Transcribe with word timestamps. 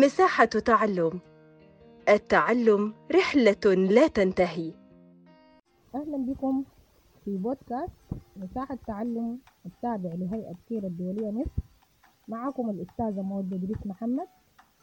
مساحة 0.00 0.44
تعلم. 0.44 1.20
التعلم 2.08 2.94
رحلة 3.14 3.74
لا 3.74 4.06
تنتهي. 4.06 4.72
أهلا 5.94 6.16
بكم 6.16 6.64
في 7.24 7.36
بودكاست 7.36 7.92
مساحة 8.36 8.78
تعلم 8.86 9.38
التابع 9.66 10.10
لهيئة 10.14 10.54
كير 10.68 10.86
الدولية 10.86 11.30
مصر. 11.30 11.62
معكم 12.28 12.70
الأستاذة 12.70 13.22
مود 13.22 13.54
إدريس 13.54 13.86
محمد 13.86 14.28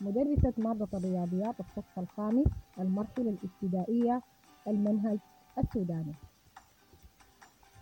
مدرسة 0.02 0.54
مادة 0.57 0.88
الرياضيات 0.94 1.55
الصف 1.59 2.00
الخامس 2.00 2.48
المرحلة 2.80 3.38
الابتدائية 3.38 4.21
المنهج 4.68 5.18
السوداني. 5.57 6.14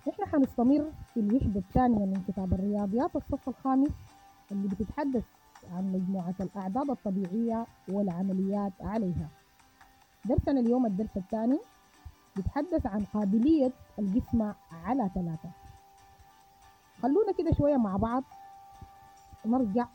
نحن 0.07 0.25
حنستمر 0.25 0.91
في 1.13 1.19
الوحدة 1.19 1.59
الثانية 1.59 2.05
من 2.05 2.23
كتاب 2.27 2.53
الرياضيات 2.53 3.15
الصف 3.15 3.49
الخامس 3.49 3.91
اللي 4.51 4.67
بتتحدث 4.67 5.23
عن 5.71 5.91
مجموعة 5.93 6.35
الأعداد 6.39 6.89
الطبيعية 6.89 7.65
والعمليات 7.89 8.73
عليها. 8.81 9.29
درسنا 10.25 10.59
اليوم 10.59 10.85
الدرس 10.85 11.17
الثاني 11.17 11.59
بيتحدث 12.35 12.85
عن 12.85 13.05
قابلية 13.13 13.71
الجسم 13.99 14.53
على 14.71 15.09
ثلاثة. 15.15 15.49
خلونا 17.01 17.31
كده 17.37 17.51
شوية 17.57 17.77
مع 17.77 17.97
بعض 17.97 18.23
نرجع 19.45 19.87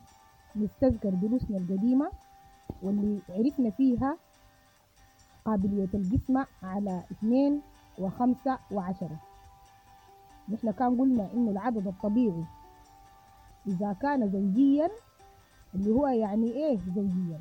نستذكر 0.55 1.09
دروسنا 1.09 1.57
القديمة 1.57 2.11
واللي 2.81 3.21
عرفنا 3.29 3.69
فيها 3.69 4.17
قابلية 5.45 5.89
الجسم 5.93 6.43
على 6.63 7.03
اثنين 7.11 7.61
وخمسة 7.99 8.59
وعشرة. 8.71 9.19
نحن 10.49 10.71
كان 10.71 10.97
قلنا 11.01 11.33
إنه 11.33 11.51
العدد 11.51 11.87
الطبيعي 11.87 12.43
إذا 13.67 13.93
كان 13.93 14.29
زوجيا 14.29 14.89
اللي 15.75 15.91
هو 15.91 16.07
يعني 16.07 16.51
إيه 16.51 16.79
زوجيا 16.95 17.39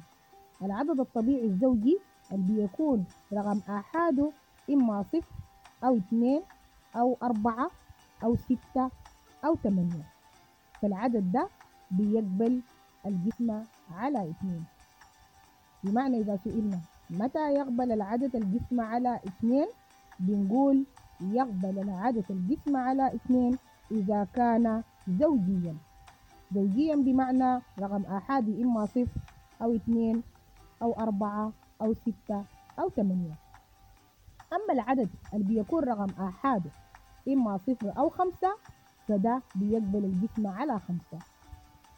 العدد 0.62 1.00
الطبيعي 1.00 1.44
الزوجي 1.46 1.98
اللي 2.32 2.54
بيكون 2.62 3.04
رقم 3.32 3.60
آحاده 3.68 4.30
إما 4.70 5.02
صفر 5.02 5.34
أو 5.84 5.96
اثنين 5.96 6.42
أو 6.96 7.16
أربعة 7.22 7.70
أو 8.24 8.36
ستة 8.36 8.90
أو 9.44 9.56
ثمانية. 9.56 10.04
فالعدد 10.82 11.32
ده 11.32 11.48
بيقبل 11.90 12.60
الجسم 13.06 13.62
على 13.90 14.30
اثنين. 14.30 14.64
بمعنى 15.84 16.20
إذا 16.20 16.36
سئلنا 16.44 16.80
متى 17.10 17.52
يقبل 17.54 17.92
العدد 17.92 18.36
الجسم 18.36 18.80
على 18.80 19.16
اثنين؟ 19.26 19.66
بنقول 20.20 20.84
يقبل 21.20 21.78
العدد 21.78 22.24
الجسم 22.30 22.76
على 22.76 23.14
اثنين 23.14 23.58
إذا 23.90 24.26
كان 24.34 24.82
زوجيا. 25.08 25.76
زوجيا 26.54 26.96
بمعنى 26.96 27.62
رقم 27.78 28.04
آحادي 28.04 28.62
إما 28.62 28.86
صفر 28.86 29.20
أو 29.62 29.74
اثنين 29.74 30.22
أو 30.82 30.92
أربعة 30.92 31.52
أو 31.82 31.94
ستة 31.94 32.44
أو 32.78 32.88
ثمانية. 32.90 33.34
أما 34.52 34.72
العدد 34.72 35.08
اللي 35.34 35.44
بيكون 35.44 35.84
رقم 35.84 36.22
آحاده 36.24 36.70
إما 37.28 37.56
صفر 37.58 37.92
أو 37.98 38.08
خمسة 38.08 38.56
فده 39.08 39.42
بيقبل 39.54 40.04
الجسم 40.04 40.46
على 40.46 40.78
خمسة. 40.78 41.18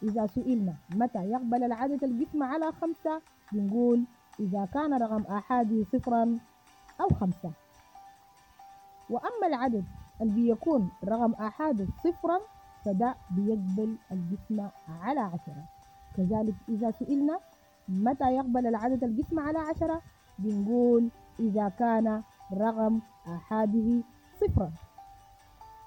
إذا 0.02 0.26
سئلنا 0.26 0.74
متى 0.94 1.18
يقبل 1.18 1.64
العدد 1.64 2.04
الجسم 2.04 2.42
على 2.42 2.72
خمسة 2.72 3.22
بنقول 3.52 4.04
إذا 4.40 4.68
كان 4.74 4.94
رقم 5.02 5.22
آحاده 5.22 5.84
صفرا 5.84 6.38
أو 7.00 7.08
خمسة. 7.08 7.50
وأما 9.10 9.46
العدد 9.46 9.84
اللي 10.20 10.34
بيكون 10.34 10.90
رقم 11.04 11.32
آحاده 11.32 11.86
صفرا 12.04 12.40
فده 12.84 13.14
بيقبل 13.30 13.96
الجسم 14.12 14.68
على 15.00 15.20
عشرة. 15.20 15.64
كذلك 16.16 16.54
إذا 16.68 16.90
سئلنا 16.90 17.40
متى 17.88 18.34
يقبل 18.34 18.66
العدد 18.66 19.04
الجسم 19.04 19.38
على 19.38 19.58
عشرة؟ 19.58 20.02
بنقول 20.38 21.08
إذا 21.40 21.68
كان 21.68 22.22
رقم 22.52 23.00
آحاده 23.26 24.02
صفرا. 24.40 24.70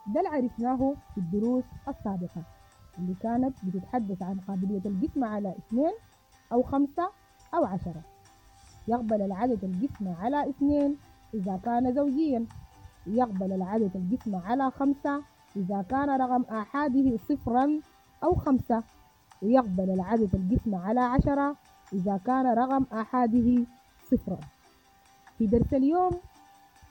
ده 0.07 0.19
اللي 0.19 0.29
عرفناه 0.29 0.93
في 1.13 1.17
الدروس 1.17 1.63
السابقة 1.87 2.43
اللي 2.99 3.13
كانت 3.21 3.65
بتتحدث 3.65 4.21
عن 4.21 4.39
قابلية 4.47 4.81
الجسم 4.85 5.23
على 5.23 5.49
اثنين 5.49 5.91
أو 6.51 6.63
خمسة 6.63 7.09
أو 7.53 7.65
عشرة. 7.65 8.01
يقبل 8.87 9.21
العدد 9.21 9.63
الجسم 9.63 10.07
على 10.21 10.49
اثنين 10.49 10.97
إذا 11.33 11.59
كان 11.65 11.93
زوجيا. 11.93 12.45
يقبل 13.07 13.51
العدد 13.51 13.91
الجسم 13.95 14.35
على 14.35 14.71
خمسة 14.71 15.21
إذا 15.55 15.81
كان 15.89 16.09
رقم 16.21 16.43
آحاده 16.43 17.17
صفرا 17.29 17.79
أو 18.23 18.35
خمسة 18.35 18.83
ويقبل 19.41 19.89
العدد 19.89 20.35
الجسم 20.35 20.75
على 20.75 20.99
عشرة 20.99 21.55
إذا 21.93 22.19
كان 22.25 22.45
رقم 22.57 22.85
آحاده 22.93 23.65
صفرا. 24.11 24.39
في 25.37 25.47
درس 25.47 25.73
اليوم 25.73 26.11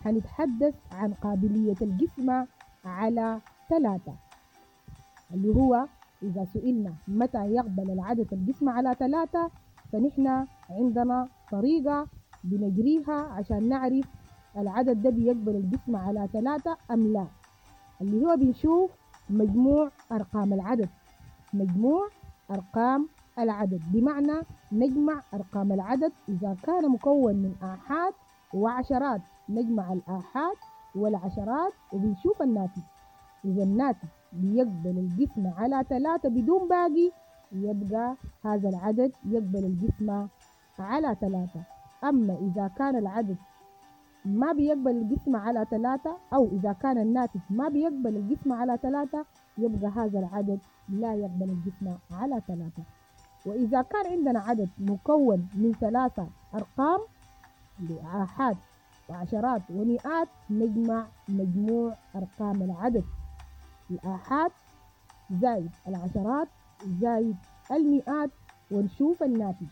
هنتحدث 0.04 0.74
عن 0.92 1.12
قابلية 1.14 1.76
الجسم 1.82 2.44
على 2.84 3.40
ثلاثة 3.68 4.12
اللي 5.34 5.54
هو 5.54 5.86
إذا 6.22 6.44
سئلنا 6.52 6.92
متى 7.08 7.46
يقبل 7.46 7.90
العدد 7.90 8.32
الجسم 8.32 8.68
على 8.68 8.94
ثلاثة 8.98 9.50
فنحن 9.92 10.46
عندنا 10.70 11.28
طريقة 11.52 12.06
بنجريها 12.44 13.14
عشان 13.22 13.68
نعرف 13.68 14.04
العدد 14.56 15.02
ده 15.02 15.10
بيقبل 15.10 15.56
الجسم 15.56 15.96
على 15.96 16.28
ثلاثة 16.32 16.76
أم 16.90 17.12
لا. 17.12 17.26
اللي 18.00 18.26
هو 18.26 18.36
بنشوف 18.36 18.90
مجموع 19.30 19.90
أرقام 20.12 20.52
العدد. 20.52 20.88
مجموع 21.54 22.08
أرقام 22.50 23.08
العدد. 23.38 23.80
بمعنى 23.92 24.40
نجمع 24.72 25.20
أرقام 25.34 25.72
العدد 25.72 26.12
إذا 26.28 26.56
كان 26.62 26.88
مكون 26.90 27.34
من 27.34 27.54
آحاد 27.62 28.12
وعشرات. 28.54 29.20
نجمع 29.48 29.92
الآحاد 29.92 30.56
والعشرات 30.94 31.72
وبنشوف 31.92 32.42
الناتج. 32.42 32.82
إذا 33.44 33.62
الناتج 33.62 34.08
بيقبل 34.32 34.98
الجسم 34.98 35.46
على 35.58 35.84
ثلاثة 35.88 36.28
بدون 36.28 36.68
باقي 36.68 37.10
يبقى 37.52 38.16
هذا 38.44 38.68
العدد 38.68 39.12
يقبل 39.24 39.64
الجسم 39.64 40.26
على 40.78 41.16
ثلاثة. 41.20 41.60
أما 42.04 42.36
إذا 42.40 42.68
كان 42.68 42.96
العدد 42.96 43.36
ما 44.24 44.52
بيقبل 44.52 44.90
الجسم 44.90 45.36
على 45.36 45.66
ثلاثة 45.70 46.16
أو 46.32 46.48
إذا 46.52 46.72
كان 46.72 46.98
الناتج 46.98 47.40
ما 47.50 47.68
بيقبل 47.68 48.16
الجسم 48.16 48.52
على 48.52 48.78
ثلاثة 48.82 49.24
يبقى 49.58 49.88
هذا 49.88 50.18
العدد 50.18 50.58
لا 50.88 51.14
يقبل 51.14 51.50
الجسم 51.50 51.94
على 52.10 52.42
ثلاثة. 52.48 52.82
وإذا 53.46 53.82
كان 53.82 54.06
عندنا 54.12 54.40
عدد 54.40 54.68
مكون 54.78 55.48
من 55.54 55.72
ثلاثة 55.80 56.26
أرقام 56.54 57.00
لآحاد 57.80 58.56
وعشرات 59.08 59.62
ومئات 59.70 60.28
نجمع 60.50 61.06
مجموع 61.28 61.94
أرقام 62.16 62.62
العدد. 62.62 63.04
الآحاد 63.90 64.50
زائد 65.30 65.70
العشرات 65.88 66.48
زائد 67.00 67.36
المئات 67.72 68.30
ونشوف 68.70 69.22
الناتج. 69.22 69.66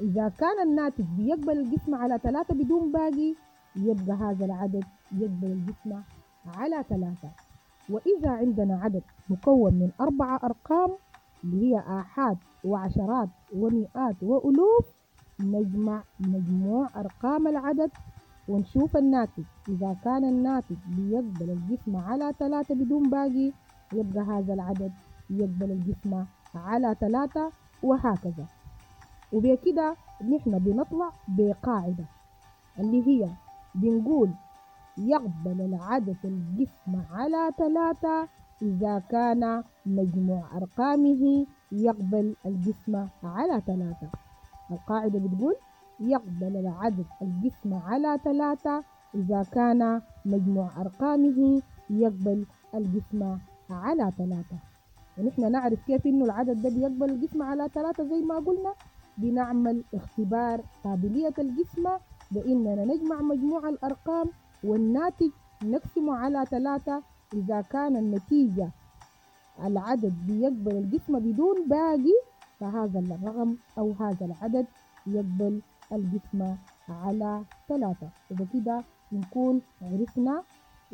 إذا 0.00 0.28
كان 0.28 0.68
الناتج 0.68 1.04
بيقبل 1.04 1.58
الجسم 1.58 1.94
على 1.94 2.18
ثلاثة 2.18 2.54
بدون 2.54 2.92
باقي 2.92 3.34
يبقى 3.76 4.16
هذا 4.16 4.44
العدد 4.44 4.84
يقبل 5.12 5.46
الجسم 5.46 6.02
على 6.56 6.84
ثلاثة. 6.88 7.28
وإذا 7.90 8.30
عندنا 8.30 8.80
عدد 8.82 9.02
مكون 9.30 9.74
من 9.74 9.90
أربعة 10.00 10.40
أرقام 10.44 10.90
اللي 11.44 11.74
هي 11.74 11.78
آحاد 11.78 12.36
وعشرات 12.64 13.28
ومئات 13.56 14.22
وألوف 14.22 14.86
نجمع 15.40 16.02
مجموع 16.20 16.88
أرقام 16.96 17.48
العدد 17.48 17.90
ونشوف 18.48 18.96
الناتج. 18.96 19.44
إذا 19.68 19.96
كان 20.04 20.24
الناتج 20.24 20.76
بيقبل 20.88 21.50
الجسم 21.50 21.96
على 21.96 22.32
ثلاثة 22.38 22.74
بدون 22.74 23.10
باقي 23.10 23.52
يبقى 23.92 24.22
هذا 24.24 24.54
العدد 24.54 24.92
يقبل 25.30 25.70
الجسم 25.70 26.24
على 26.54 26.96
ثلاثة 27.00 27.52
وهكذا. 27.82 28.46
وبكده 29.32 29.96
نحن 30.36 30.58
بنطلع 30.58 31.12
بقاعدة 31.28 32.04
اللي 32.78 33.06
هي 33.06 33.28
بنقول 33.74 34.30
يقبل 34.98 35.60
العدد 35.60 36.16
الجسم 36.24 37.02
على 37.12 37.50
ثلاثة. 37.58 38.28
إذا 38.62 38.98
كان 38.98 39.62
مجموع 39.86 40.56
أرقامه 40.56 41.46
يقبل 41.72 42.36
الجسم 42.46 43.06
على 43.24 43.62
ثلاثة. 43.66 44.08
القاعدة 44.70 45.18
بتقول 45.18 45.54
يقبل 46.00 46.56
العدد 46.56 47.06
الجسم 47.22 47.74
على 47.74 48.18
ثلاثة. 48.24 48.84
إذا 49.14 49.42
كان 49.42 50.02
مجموع 50.24 50.80
أرقامه 50.80 51.62
يقبل 51.90 52.46
الجسم 52.74 53.38
على 53.70 54.12
ثلاثة. 54.18 54.56
ونحن 55.18 55.52
نعرف 55.52 55.86
كيف 55.86 56.06
إنه 56.06 56.24
العدد 56.24 56.62
ده 56.62 56.68
بيقبل 56.68 57.10
الجسم 57.10 57.42
على 57.42 57.68
ثلاثة 57.68 58.04
زي 58.04 58.22
ما 58.22 58.34
قلنا. 58.34 58.74
بنعمل 59.18 59.84
اختبار 59.94 60.60
قابلية 60.84 61.34
الجسم 61.38 61.88
بإننا 62.34 62.84
نجمع 62.84 63.20
مجموع 63.20 63.68
الأرقام 63.68 64.26
والناتج 64.64 65.30
نقسمه 65.64 66.16
على 66.16 66.44
ثلاثة 66.50 67.02
إذا 67.34 67.60
كان 67.60 67.96
النتيجة 67.96 68.70
العدد 69.64 70.14
بيقبل 70.26 70.76
الجسم 70.76 71.18
بدون 71.18 71.68
باقي 71.68 72.16
فهذا 72.60 72.98
الرقم 72.98 73.56
أو 73.78 73.92
هذا 74.00 74.26
العدد 74.26 74.66
يقبل 75.06 75.60
القسمة 75.92 76.56
على 76.88 77.42
ثلاثة. 77.68 78.08
وبكده 78.30 78.84
نكون 79.12 79.60
عرفنا 79.82 80.42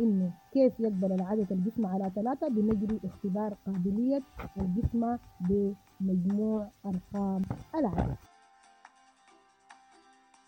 إنه 0.01 0.31
كيف 0.53 0.81
يقبل 0.81 1.13
العدد 1.13 1.53
القسمة 1.53 1.89
على 1.95 2.11
ثلاثة؟ 2.15 2.49
بنجري 2.49 3.01
اختبار 3.05 3.55
قابلية 3.67 4.23
القسمة 4.57 5.19
بمجموع 5.41 6.69
أرقام 6.87 7.43
العدد. 7.75 8.17